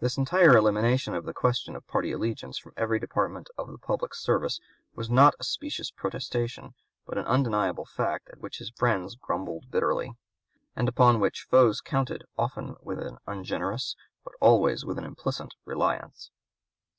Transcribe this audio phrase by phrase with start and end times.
[0.00, 4.14] This entire elimination of the question of party allegiance from every department of the public
[4.14, 4.58] service
[4.94, 6.72] was not a specious protestation,
[7.04, 10.14] but an undeniable fact at which friends grumbled bitterly,
[10.74, 11.54] and upon which (p.
[11.54, 13.94] 199) foes counted often with an ungenerous
[14.24, 16.30] but always with an implicit reliance.